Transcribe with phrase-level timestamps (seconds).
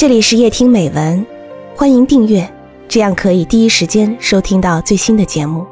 [0.00, 1.26] 这里是夜听美文，
[1.76, 2.50] 欢迎订阅，
[2.88, 5.66] 这样可以第一时间收听到最新的节目。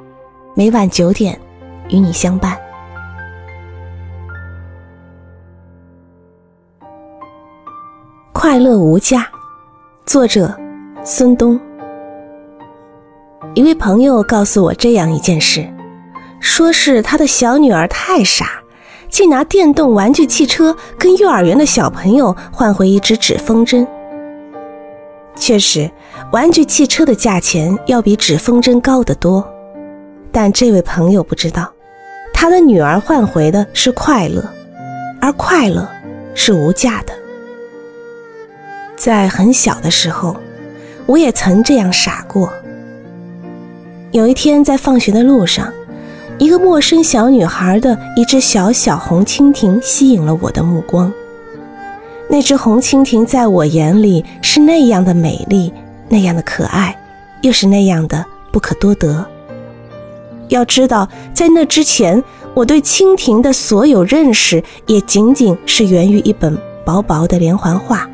[0.55, 1.41] 每晚九点，
[1.89, 2.55] 与你相伴。
[8.35, 9.27] 快乐无价，
[10.05, 10.55] 作者
[11.03, 11.59] 孙东。
[13.55, 15.67] 一位朋友告诉我这样一件事，
[16.39, 18.63] 说是他的小女儿太傻，
[19.09, 23.87] 竟拿电动玩具汽车跟幼儿园的小朋友换回一只纸风筝。
[25.39, 25.91] 确实，
[26.33, 29.47] 玩具汽车的价钱要比纸风筝高得多，
[30.31, 31.73] 但这位朋友不知道，
[32.35, 34.45] 他的女儿换回的是快乐，
[35.21, 35.89] 而快乐
[36.35, 37.15] 是无价的。
[38.97, 40.37] 在很小的时候，
[41.07, 42.53] 我也曾这样傻过。
[44.11, 45.73] 有一天在放学的路上，
[46.37, 51.13] 一个陌生小女孩的一只小小红蜻蜓吸引了我的目光。
[52.31, 55.73] 那只红蜻蜓在我眼里是那样的美丽，
[56.11, 56.95] 那样的可爱，
[57.41, 59.25] 又是那样的不可多得。
[60.49, 68.07] 要知道，在那之前，我对蜻蜓的所有认识也仅仅是源于一本薄薄的连环画。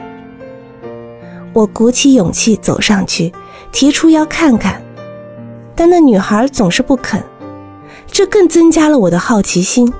[1.52, 3.32] 我鼓起勇气走上去，
[3.72, 4.80] 提出要看看，
[5.74, 7.20] 但那女孩总是不肯，
[8.06, 9.92] 这更增加了我的好奇心。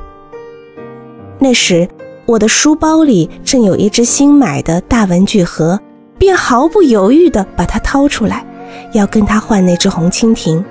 [1.40, 1.88] 那时。
[2.26, 5.78] 我的书包里正有一只新买的大文具盒，
[6.16, 8.44] 便毫不犹豫地把它掏出来，
[8.92, 10.64] 要跟他换那只红蜻蜓。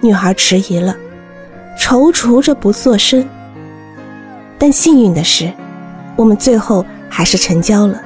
[0.00, 0.94] 女孩迟疑了，
[1.78, 3.26] 踌躇着不作声。
[4.58, 5.50] 但幸运的是，
[6.16, 8.02] 我们最后还是成交了。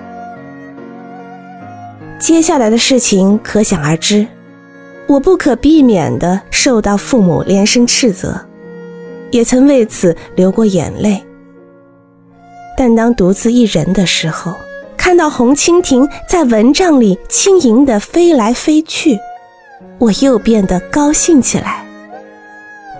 [2.21, 4.25] 接下来的事情可想而知，
[5.09, 8.41] 我不可避免地受到父母连声斥责，
[9.33, 11.21] 也曾为此流过眼泪。
[12.77, 14.55] 但当独自一人的时候，
[14.97, 19.19] 看到红蜻蜓在蚊帐里轻盈地飞来飞去，
[19.99, 21.85] 我又变得高兴起来。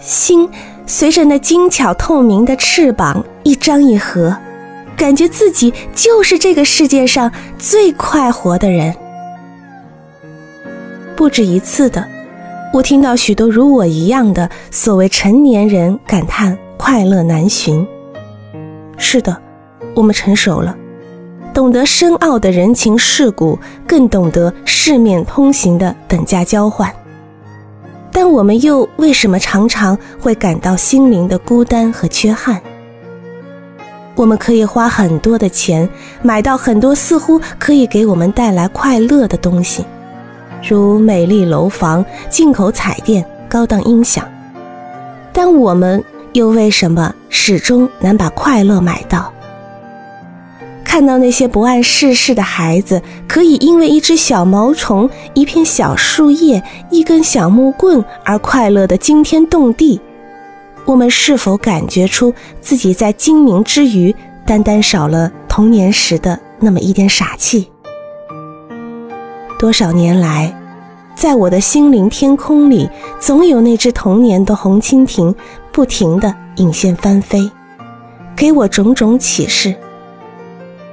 [0.01, 0.49] 心
[0.85, 4.37] 随着那精巧透明的翅膀一张一合，
[4.97, 8.95] 感觉自己就是这个世界上最快活的人。
[11.15, 12.05] 不止一次的，
[12.73, 17.87] 我听到许多如我一样的所谓成年人感叹快乐难寻。
[18.99, 19.41] 是的。
[19.95, 20.77] 我们成熟了，
[21.53, 26.93] 懂得深奥的人情世故，更懂得世面通行的等价交换。
[28.11, 32.61] 但我们又为什么常常会感到心灵的孤单和缺憾？
[34.15, 35.89] 我们可以花很多的钱
[36.21, 39.87] 买到很多似乎可以给我们带来快乐的东西，
[40.63, 44.27] 如美丽楼房、进口彩电、高档音响。
[45.33, 46.05] 但我们
[46.35, 49.33] 又为什么始终难把快乐买到？
[50.85, 59.99] 看到那些不谙世事的孩子，可以因为一只小毛虫、一片小树叶、一根小木棍而快乐的惊天动地，
[60.85, 64.15] 我们是否感觉出自己在精明之余，
[64.45, 67.71] 单单少了童年时的那么一点傻气？
[69.59, 70.55] 多少年来，
[71.15, 72.87] 在我的心灵天空里，
[73.19, 75.35] 总有那只童年的红蜻蜓，
[75.71, 77.51] 不停地引线翻飞，
[78.37, 79.75] 给我种种启示。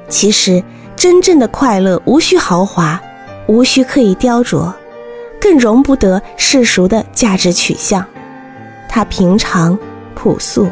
[0.10, 0.62] 其实，
[0.96, 3.00] 真正的快乐无需豪华，
[3.48, 4.74] 无需刻意雕琢，
[5.40, 8.04] 更容不得世俗的价值取向。
[8.90, 9.78] 它平常、
[10.16, 10.68] 朴素、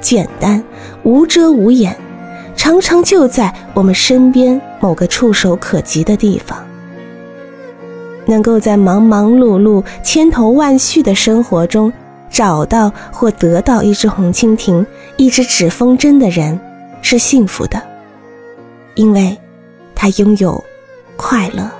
[0.00, 0.62] 简单、
[1.04, 1.96] 无遮无掩，
[2.56, 6.58] 常常就在我们身边某个触手可及的地方。
[8.26, 11.92] 能够在忙忙碌碌、千头万绪的生活中
[12.28, 14.84] 找到或得到一只红蜻蜓、
[15.16, 16.58] 一只纸风筝的人，
[17.02, 17.80] 是幸福的。
[19.00, 19.34] 因为，
[19.94, 20.62] 他拥有
[21.16, 21.79] 快乐。